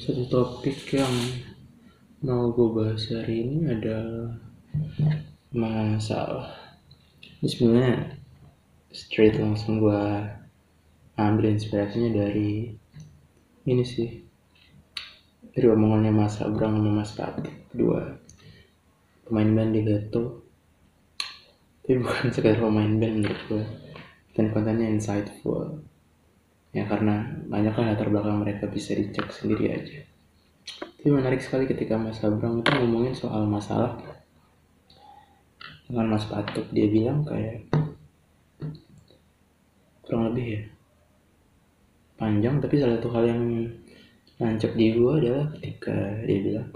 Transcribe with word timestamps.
satu 0.00 0.24
topik 0.32 0.96
yang 0.96 1.12
mau 2.24 2.48
gue 2.56 2.68
bahas 2.72 3.04
hari 3.12 3.44
ini 3.44 3.68
adalah 3.68 4.32
masalah. 5.52 6.56
Ini 7.44 7.48
sebenarnya 7.52 7.96
straight 8.88 9.36
langsung 9.36 9.76
gue 9.76 10.00
ambil 11.20 11.52
inspirasinya 11.52 12.16
dari 12.16 12.72
ini 13.68 13.84
sih. 13.84 14.24
Dari 15.52 15.68
omongannya 15.68 16.16
Mas 16.16 16.40
Abrang 16.40 16.80
sama 16.80 17.04
Mas 17.04 17.12
Pati 17.12 17.52
dua 17.76 18.16
pemain 19.28 19.52
band 19.52 19.76
di 19.76 19.84
Leto 19.84 20.48
tapi 21.84 22.00
bukan 22.00 22.30
sekedar 22.34 22.56
pemain 22.56 22.94
band 22.96 23.14
menurut 23.20 23.40
gue 23.52 23.64
dan 24.32 24.48
kontennya 24.54 24.88
insightful 24.88 25.82
ya 26.70 26.86
karena 26.86 27.26
banyak 27.50 27.72
kan 27.74 27.90
latar 27.90 28.08
belakang 28.10 28.42
mereka 28.42 28.70
bisa 28.70 28.94
dicek 28.94 29.26
sendiri 29.34 29.74
aja. 29.74 30.00
Tapi 31.00 31.08
menarik 31.10 31.40
sekali 31.40 31.64
ketika 31.66 31.96
Mas 31.96 32.20
Abrang 32.22 32.60
itu 32.60 32.70
ngomongin 32.76 33.16
soal 33.16 33.48
masalah 33.48 33.98
dengan 35.90 36.14
Mas 36.14 36.28
Patuk 36.30 36.70
dia 36.70 36.86
bilang 36.86 37.26
kayak 37.26 37.66
kurang 40.06 40.30
lebih 40.30 40.46
ya 40.46 40.62
panjang 42.20 42.60
tapi 42.60 42.76
salah 42.78 43.00
satu 43.00 43.08
hal 43.16 43.24
yang 43.26 43.42
nancep 44.36 44.76
di 44.76 44.92
gua 44.94 45.16
adalah 45.18 45.48
ketika 45.56 45.96
dia 46.28 46.38
bilang 46.44 46.68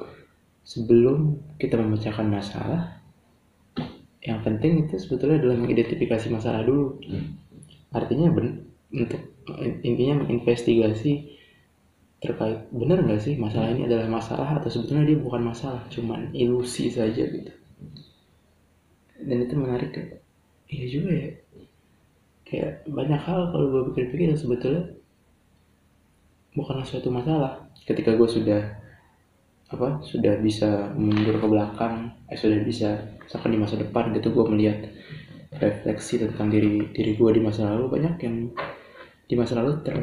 sebelum 0.64 1.36
kita 1.60 1.76
memecahkan 1.76 2.26
masalah 2.26 3.04
yang 4.24 4.40
penting 4.40 4.88
itu 4.88 4.96
sebetulnya 4.96 5.36
adalah 5.36 5.60
mengidentifikasi 5.60 6.32
masalah 6.32 6.64
dulu. 6.64 6.96
Artinya 7.92 8.32
ben 8.32 8.64
untuk 8.94 9.20
intinya 9.82 10.22
menginvestigasi 10.22 11.34
terkait 12.22 12.72
benar 12.72 13.04
nggak 13.04 13.20
sih 13.20 13.36
masalah 13.36 13.68
ini 13.74 13.84
adalah 13.84 14.08
masalah 14.08 14.56
atau 14.56 14.72
sebetulnya 14.72 15.12
dia 15.12 15.18
bukan 15.20 15.44
masalah 15.44 15.84
cuman 15.92 16.32
ilusi 16.32 16.88
saja 16.88 17.20
gitu? 17.20 17.52
Dan 19.20 19.44
itu 19.44 19.54
menarik 19.58 19.92
kayak 19.92 20.24
iya 20.72 20.86
juga 20.88 21.10
ya. 21.12 21.30
Kayak 22.44 22.72
banyak 22.88 23.20
hal 23.20 23.52
kalau 23.52 23.66
gue 23.68 23.82
pikir-pikir 23.92 24.32
yang 24.32 24.40
sebetulnya 24.40 24.94
bukanlah 26.56 26.86
suatu 26.86 27.12
masalah. 27.12 27.68
Ketika 27.84 28.16
gue 28.16 28.28
sudah 28.30 28.62
apa 29.74 30.00
sudah 30.06 30.38
bisa 30.38 30.92
mundur 30.94 31.40
ke 31.40 31.46
belakang 31.48 32.12
eh 32.30 32.38
sudah 32.38 32.62
bisa 32.62 32.94
misalkan 33.24 33.56
di 33.56 33.58
masa 33.58 33.74
depan 33.80 34.12
gitu 34.14 34.30
gue 34.30 34.44
melihat 34.52 34.78
refleksi 35.58 36.20
tentang 36.20 36.52
diri 36.52 36.84
diri 36.94 37.16
gue 37.16 37.30
di 37.32 37.42
masa 37.42 37.74
lalu 37.74 37.98
banyak 37.98 38.14
yang 38.22 38.36
di 39.24 39.34
masa 39.34 39.60
lalu 39.60 39.80
ter, 39.80 39.96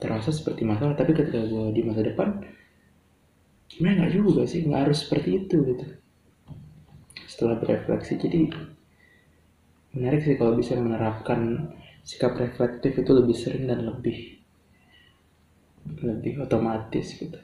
terasa 0.00 0.32
seperti 0.32 0.64
masalah. 0.64 0.96
Tapi 0.96 1.12
ketika 1.12 1.40
gue 1.44 1.72
di 1.72 1.82
masa 1.84 2.04
depan 2.04 2.40
sebenarnya 3.68 3.96
nggak 4.04 4.12
juga 4.14 4.42
sih? 4.48 4.64
Nggak 4.64 4.82
harus 4.88 4.98
seperti 5.04 5.28
itu 5.44 5.56
gitu. 5.64 5.86
Setelah 7.26 7.60
berefleksi 7.60 8.16
jadi 8.16 8.40
menarik 9.96 10.20
sih 10.24 10.36
kalau 10.36 10.56
bisa 10.56 10.76
menerapkan 10.76 11.72
sikap 12.06 12.36
reflektif 12.36 12.96
itu 12.96 13.10
lebih 13.10 13.36
sering 13.36 13.66
dan 13.66 13.82
lebih 13.84 14.40
lebih 16.02 16.42
otomatis 16.42 17.16
gitu. 17.16 17.38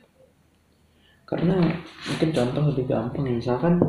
Karena 1.25 1.57
mungkin 2.09 2.29
contoh 2.35 2.63
lebih 2.73 2.85
gampang 2.91 3.25
ya 3.25 3.35
misalkan 3.41 3.81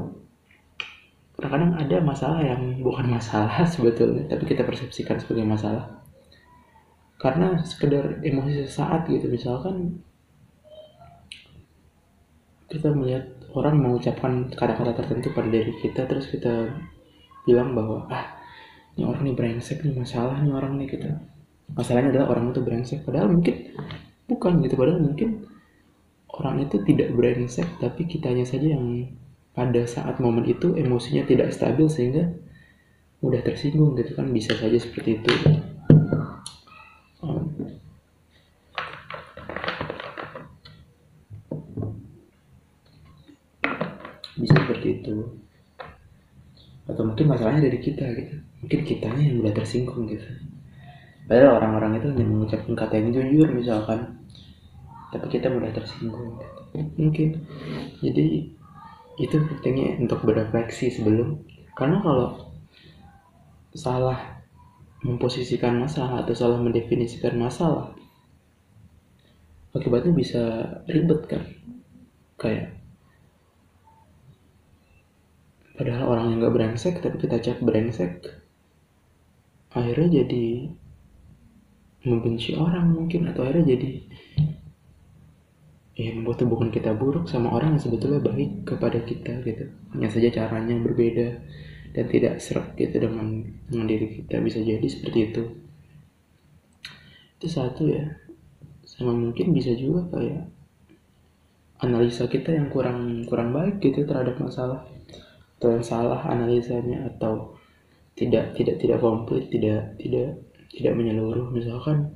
kadang-kadang 1.43 1.75
ada 1.75 1.97
masalah 1.99 2.39
yang 2.39 2.79
bukan 2.79 3.09
masalah 3.09 3.67
sebetulnya 3.73 4.31
tapi 4.31 4.47
kita 4.47 4.63
persepsikan 4.63 5.19
sebagai 5.19 5.43
masalah 5.43 6.02
karena 7.23 7.63
sekedar 7.63 8.19
emosi 8.19 8.67
sesaat 8.67 9.07
gitu. 9.07 9.31
Misalkan 9.31 10.03
kita 12.67 12.91
melihat 12.91 13.31
orang 13.55 13.79
mengucapkan 13.79 14.51
kata-kata 14.51 14.91
tertentu 14.99 15.31
pada 15.31 15.47
diri 15.47 15.71
kita 15.79 16.03
terus 16.03 16.27
kita 16.27 16.67
bilang 17.47 17.71
bahwa 17.71 18.03
ah 18.11 18.35
ini 18.99 19.07
orang 19.07 19.23
nih 19.23 19.35
brengsek 19.39 19.87
nih 19.87 19.95
masalah 19.95 20.41
nih 20.43 20.51
orang 20.51 20.75
nih 20.81 20.89
kita 20.89 21.09
masalahnya 21.71 22.11
adalah 22.11 22.35
orang 22.35 22.51
itu 22.51 22.59
brengsek. 22.59 22.99
Padahal 23.07 23.31
mungkin 23.31 23.71
bukan 24.27 24.59
gitu. 24.59 24.75
Padahal 24.75 24.99
mungkin 24.99 25.47
orang 26.27 26.67
itu 26.67 26.83
tidak 26.83 27.15
brengsek 27.15 27.79
tapi 27.79 28.03
kitanya 28.03 28.43
saja 28.43 28.75
yang 28.75 29.15
pada 29.55 29.87
saat 29.87 30.19
momen 30.19 30.43
itu 30.43 30.75
emosinya 30.75 31.23
tidak 31.23 31.55
stabil 31.55 31.87
sehingga 31.87 32.35
mudah 33.23 33.39
tersinggung 33.47 33.95
gitu 33.95 34.11
kan. 34.11 34.27
Bisa 34.27 34.59
saja 34.59 34.75
seperti 34.75 35.23
itu 35.23 35.31
um, 37.23 37.47
bisa 44.35 44.53
seperti 44.59 44.87
itu 44.99 45.15
atau 46.83 47.02
mungkin 47.13 47.29
masalahnya 47.29 47.69
dari 47.69 47.77
kita 47.77 48.05
gitu. 48.17 48.35
Mungkin 48.65 48.79
kitanya 48.89 49.21
yang 49.21 49.35
mudah 49.45 49.53
tersinggung 49.53 50.09
gitu. 50.09 50.25
Padahal 51.29 51.61
orang-orang 51.61 52.01
itu 52.01 52.09
hanya 52.09 52.25
mengucapkan 52.25 52.73
kata 52.73 52.93
yang 52.97 53.13
jujur 53.13 53.47
misalkan. 53.53 54.17
Tapi 55.13 55.29
kita 55.29 55.53
mudah 55.53 55.69
tersinggung 55.69 56.41
mungkin. 56.97 57.45
Jadi 58.01 58.49
itu 59.21 59.35
pentingnya 59.37 60.01
untuk 60.01 60.25
berefleksi 60.25 60.89
sebelum. 60.89 61.37
Karena 61.77 62.01
kalau 62.01 62.49
salah 63.77 64.41
memposisikan 65.05 65.77
masalah 65.77 66.25
atau 66.25 66.33
salah 66.33 66.57
mendefinisikan 66.57 67.37
masalah 67.37 67.93
akibatnya 69.73 70.13
bisa 70.13 70.41
ribet 70.89 71.21
kan. 71.29 71.43
Kayak 72.37 72.72
padahal 75.73 76.05
orang 76.09 76.25
yang 76.33 76.37
gak 76.45 76.55
brengsek 76.55 76.95
tapi 77.01 77.17
kita 77.17 77.41
cap 77.41 77.57
brengsek 77.61 78.29
akhirnya 79.73 80.23
jadi 80.23 80.69
membenci 82.03 82.53
orang 82.59 82.93
mungkin 82.93 83.31
atau 83.31 83.47
akhirnya 83.47 83.73
jadi 83.73 83.91
ya 85.93 86.09
membuat 86.13 86.41
hubungan 86.41 86.73
kita 86.73 86.91
buruk 86.97 87.29
sama 87.29 87.53
orang 87.53 87.77
yang 87.77 87.83
sebetulnya 87.85 88.19
baik 88.19 88.65
kepada 88.65 88.99
kita 89.05 89.45
gitu. 89.45 89.69
Hanya 89.93 90.09
saja 90.09 90.29
caranya 90.33 90.75
berbeda 90.81 91.27
dan 91.93 92.05
tidak 92.09 92.41
serak 92.41 92.73
gitu 92.75 92.97
dengan 92.97 93.45
dengan 93.69 93.85
diri 93.85 94.07
kita. 94.21 94.41
Bisa 94.41 94.59
jadi 94.59 94.83
seperti 94.89 95.19
itu. 95.31 95.43
Itu 97.37 97.47
satu 97.47 97.87
ya. 97.87 98.09
Sama 98.83 99.13
mungkin 99.13 99.53
bisa 99.53 99.77
juga 99.77 100.09
kayak 100.17 100.49
analisa 101.85 102.25
kita 102.25 102.57
yang 102.57 102.73
kurang 102.73 103.27
kurang 103.29 103.53
baik 103.53 103.77
gitu 103.83 104.07
terhadap 104.07 104.39
masalah 104.41 104.87
atau 105.63 105.79
yang 105.79 105.85
salah 105.87 106.19
analisanya 106.27 107.07
atau 107.07 107.55
tidak 108.19 108.51
tidak 108.59 108.83
tidak 108.83 108.99
komplit 108.99 109.47
tidak 109.47 109.95
tidak 109.95 110.43
tidak 110.67 110.91
menyeluruh 110.91 111.47
misalkan 111.55 112.11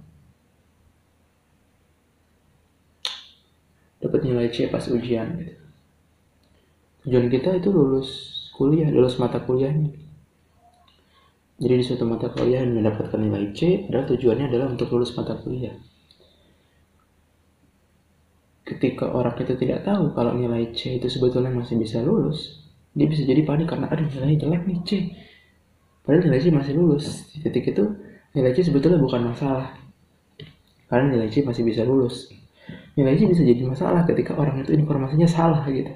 dapat 4.04 4.20
nilai 4.28 4.52
C 4.52 4.68
pas 4.68 4.84
ujian 4.92 5.40
gitu. 5.40 5.56
Tujuan 7.08 7.32
kita 7.32 7.56
itu 7.56 7.72
lulus 7.72 8.10
kuliah, 8.52 8.92
lulus 8.92 9.16
mata 9.16 9.40
kuliahnya. 9.40 9.96
Jadi 11.58 11.74
di 11.80 11.84
suatu 11.88 12.04
mata 12.04 12.30
kuliah 12.30 12.68
mendapatkan 12.68 13.16
nilai 13.18 13.56
C, 13.56 13.88
adalah 13.88 14.06
tujuannya 14.12 14.52
adalah 14.52 14.68
untuk 14.70 14.92
lulus 14.92 15.16
mata 15.16 15.40
kuliah. 15.40 15.74
Ketika 18.68 19.08
orang 19.08 19.40
itu 19.40 19.56
tidak 19.56 19.88
tahu 19.88 20.12
kalau 20.12 20.36
nilai 20.36 20.76
C 20.76 21.00
itu 21.00 21.08
sebetulnya 21.08 21.50
masih 21.56 21.80
bisa 21.80 22.04
lulus, 22.04 22.67
dia 22.98 23.08
bisa 23.08 23.22
jadi 23.22 23.46
panik 23.46 23.70
karena 23.70 23.86
ada 23.86 24.02
nilai 24.02 24.34
jelek 24.42 24.64
nih 24.66 24.80
C. 24.82 24.92
Padahal 26.02 26.26
nilai 26.26 26.42
C 26.42 26.46
masih 26.50 26.74
lulus. 26.74 27.30
Di 27.30 27.46
titik 27.46 27.70
itu 27.78 27.86
nilai 28.34 28.52
C 28.58 28.66
sebetulnya 28.66 28.98
bukan 28.98 29.30
masalah. 29.30 29.78
Karena 30.90 31.14
nilai 31.14 31.30
C 31.30 31.46
masih 31.46 31.62
bisa 31.62 31.86
lulus 31.86 32.34
nilai 32.98 33.14
C 33.14 33.30
bisa 33.30 33.44
jadi 33.46 33.62
masalah 33.64 34.02
ketika 34.10 34.34
orang 34.34 34.66
itu 34.66 34.74
informasinya 34.74 35.30
salah 35.30 35.62
gitu 35.70 35.92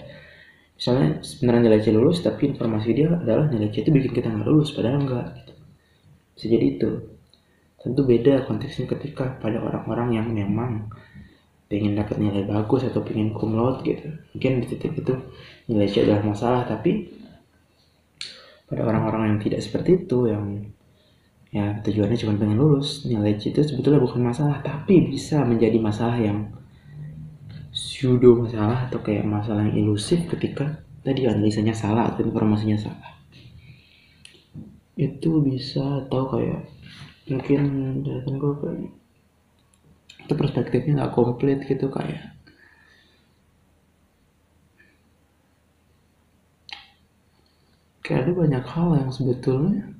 misalnya 0.78 1.22
sebenarnya 1.22 1.62
nilai 1.70 1.82
C 1.82 1.88
lulus 1.94 2.22
tapi 2.26 2.54
informasi 2.54 2.90
dia 2.94 3.10
adalah 3.10 3.50
nilai 3.50 3.70
C 3.74 3.82
itu 3.86 3.92
bikin 3.94 4.12
kita 4.14 4.28
nggak 4.30 4.48
lulus 4.48 4.74
padahal 4.74 5.02
enggak 5.02 5.28
gitu. 5.42 5.54
bisa 6.38 6.46
jadi 6.48 6.66
itu 6.78 6.90
tentu 7.82 8.02
beda 8.06 8.46
konteksnya 8.46 8.86
ketika 8.86 9.42
pada 9.42 9.58
orang-orang 9.58 10.22
yang 10.22 10.28
memang 10.30 10.90
pengen 11.72 11.96
dapat 11.96 12.20
nilai 12.20 12.44
bagus 12.44 12.84
atau 12.84 13.00
pengen 13.00 13.32
cum 13.32 13.56
laude 13.56 13.80
gitu. 13.88 14.12
Mungkin 14.36 14.60
di 14.60 14.68
titik 14.68 14.92
itu 15.00 15.16
nilai 15.72 15.88
C 15.88 16.04
adalah 16.04 16.28
masalah 16.28 16.68
tapi 16.68 17.08
pada 18.68 18.84
orang-orang 18.84 19.36
yang 19.36 19.40
tidak 19.40 19.64
seperti 19.64 20.04
itu 20.04 20.28
yang 20.28 20.68
ya 21.52 21.80
tujuannya 21.84 22.20
cuma 22.20 22.36
pengen 22.36 22.60
lulus 22.60 23.08
nilai 23.08 23.40
C 23.40 23.56
itu 23.56 23.64
sebetulnya 23.64 24.04
bukan 24.04 24.20
masalah 24.20 24.60
tapi 24.60 25.08
bisa 25.08 25.48
menjadi 25.48 25.80
masalah 25.80 26.20
yang 26.20 26.52
pseudo 27.72 28.36
masalah 28.44 28.92
atau 28.92 29.00
kayak 29.00 29.24
masalah 29.24 29.64
yang 29.72 29.88
ilusif 29.88 30.28
ketika 30.28 30.84
tadi 31.08 31.24
analisanya 31.26 31.72
salah 31.72 32.12
atau 32.12 32.28
informasinya 32.28 32.76
salah. 32.76 33.12
Itu 35.00 35.40
bisa 35.40 36.04
atau 36.06 36.28
kayak 36.28 36.68
mungkin 37.32 37.62
datang 38.04 38.36
gue 38.38 38.54
itu 40.32 40.40
perspektifnya 40.40 41.04
nggak 41.04 41.12
komplit 41.12 41.60
gitu 41.68 41.92
kayak 41.92 42.32
kayak 48.00 48.24
ada 48.24 48.32
banyak 48.32 48.64
hal 48.64 48.90
yang 48.96 49.12
sebetulnya 49.12 49.92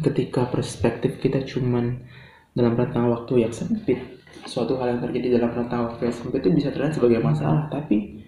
ketika 0.00 0.48
perspektif 0.48 1.20
kita 1.20 1.44
cuman 1.44 2.00
dalam 2.56 2.72
rentang 2.72 3.12
waktu 3.12 3.44
yang 3.44 3.52
sempit 3.52 4.00
suatu 4.48 4.80
hal 4.80 4.96
yang 4.96 5.00
terjadi 5.04 5.36
dalam 5.36 5.52
rentang 5.52 5.92
waktu 5.92 6.08
yang 6.08 6.16
sempit 6.16 6.40
itu 6.40 6.50
bisa 6.56 6.72
terlihat 6.72 6.96
sebagai 6.96 7.20
masalah. 7.20 7.68
Tapi 7.68 8.24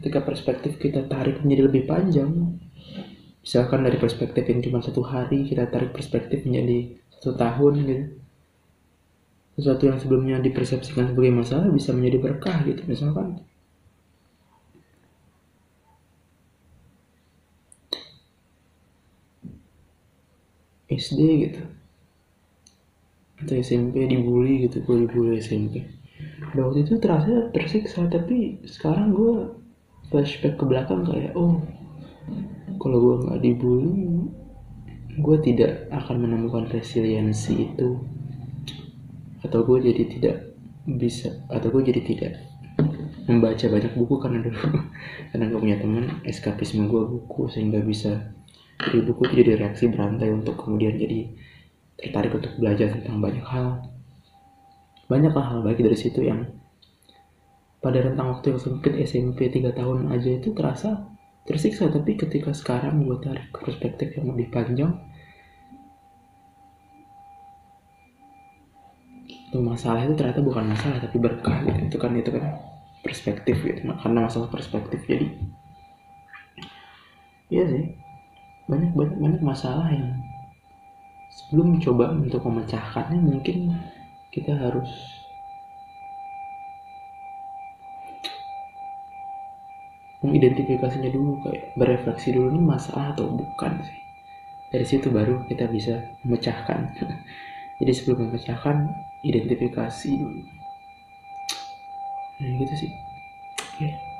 ketika 0.00 0.24
perspektif 0.24 0.82
kita 0.82 1.06
tarik 1.06 1.44
menjadi 1.46 1.62
lebih 1.70 1.86
panjang 1.86 2.58
misalkan 3.42 3.86
dari 3.86 3.98
perspektif 3.98 4.42
yang 4.50 4.58
cuma 4.62 4.82
satu 4.82 5.02
hari 5.02 5.46
kita 5.46 5.70
tarik 5.70 5.94
perspektif 5.94 6.42
menjadi 6.42 6.98
satu 7.18 7.38
tahun 7.38 7.72
gitu 7.86 8.21
sesuatu 9.56 9.84
yang 9.88 9.98
sebelumnya 10.00 10.36
dipersepsikan 10.40 11.12
sebagai 11.12 11.32
masalah 11.32 11.68
bisa 11.68 11.92
menjadi 11.92 12.18
berkah 12.20 12.58
gitu 12.64 12.82
misalkan. 12.88 13.40
SD 20.92 21.20
gitu. 21.48 21.62
Atau 23.40 23.54
SMP 23.58 24.04
dibully 24.06 24.68
gitu 24.68 24.84
gue 24.84 25.08
dibully 25.08 25.40
SMP 25.40 26.02
dan 26.52 26.68
waktu 26.68 26.84
itu 26.84 27.00
terasa 27.00 27.48
tersiksa 27.54 28.04
tapi 28.12 28.60
sekarang 28.68 29.16
gue 29.16 29.34
flashback 30.12 30.60
ke 30.60 30.64
belakang 30.68 31.06
kayak 31.06 31.32
oh 31.32 31.62
kalau 32.76 32.98
gue 33.00 33.14
nggak 33.24 33.40
dibully 33.40 33.94
gue 35.16 35.36
tidak 35.44 35.88
akan 35.92 36.28
menemukan 36.28 36.68
resiliensi 36.68 37.72
itu 37.72 38.00
atau 39.42 39.66
gue 39.66 39.78
jadi 39.82 40.02
tidak 40.06 40.36
bisa 40.86 41.30
atau 41.50 41.70
gue 41.70 41.82
jadi 41.86 42.02
tidak 42.02 42.32
membaca 43.26 43.66
banyak 43.70 43.92
buku 43.94 44.14
karena 44.18 44.38
dulu. 44.42 44.58
Karena 45.30 45.44
gue 45.48 45.60
punya 45.60 45.78
teman 45.78 46.04
eskapisme 46.26 46.90
gue 46.90 47.02
buku 47.06 47.46
sehingga 47.48 47.78
bisa 47.80 48.34
dari 48.82 49.00
buku 49.04 49.30
itu 49.30 49.34
jadi 49.46 49.52
reaksi 49.62 49.86
berantai 49.86 50.34
untuk 50.34 50.58
kemudian 50.58 50.98
jadi 50.98 51.30
tertarik 51.94 52.34
untuk 52.34 52.52
belajar 52.58 52.90
tentang 52.98 53.22
banyak 53.22 53.46
hal. 53.46 53.86
Banyak 55.06 55.32
hal 55.32 55.62
baik 55.62 55.78
dari 55.78 55.98
situ 55.98 56.24
yang 56.24 56.50
pada 57.82 57.98
rentang 58.02 58.38
waktu 58.38 58.54
yang 58.54 58.60
sempit 58.62 58.94
SMP 59.06 59.50
3 59.50 59.74
tahun 59.74 60.10
aja 60.10 60.30
itu 60.42 60.50
terasa 60.50 61.06
tersiksa. 61.46 61.90
Tapi 61.90 62.18
ketika 62.18 62.50
sekarang 62.50 63.06
gue 63.06 63.18
tarik 63.22 63.54
perspektif 63.54 64.18
yang 64.18 64.34
lebih 64.34 64.50
panjang 64.50 64.98
itu 69.52 69.60
masalah 69.60 70.00
itu 70.08 70.16
ternyata 70.16 70.40
bukan 70.40 70.64
masalah 70.64 70.96
tapi 70.96 71.20
berkah 71.20 71.60
gitu. 71.68 71.92
Itu 71.92 71.96
kan 72.00 72.16
itu 72.16 72.32
kan 72.32 72.56
perspektif 73.04 73.60
gitu. 73.60 73.84
Karena 73.84 74.24
masalah 74.24 74.48
perspektif 74.48 75.04
jadi 75.04 75.28
iya 77.52 77.68
sih. 77.68 77.84
Banyak 78.64 78.96
banyak 78.96 79.16
banyak 79.20 79.42
masalah 79.44 79.92
yang 79.92 80.24
sebelum 81.28 81.76
coba 81.84 82.16
untuk 82.16 82.40
memecahkannya 82.48 83.20
mungkin 83.20 83.76
kita 84.32 84.56
harus 84.56 84.88
mengidentifikasinya 90.24 91.12
dulu 91.12 91.44
kayak 91.44 91.76
berefleksi 91.76 92.32
dulu 92.32 92.56
ini 92.56 92.62
masalah 92.64 93.12
atau 93.12 93.28
bukan 93.28 93.84
sih? 93.84 94.00
Dari 94.72 94.86
situ 94.88 95.12
baru 95.12 95.44
kita 95.44 95.68
bisa 95.68 96.00
memecahkan. 96.24 96.96
Jadi 97.84 97.92
sebelum 97.92 98.32
memecahkan 98.32 99.11
identifikasi 99.22 100.10
dulu 100.18 100.42
nah 102.42 102.50
gitu 102.58 102.74
sih 102.74 102.90
oke 102.90 103.78
okay. 103.78 104.11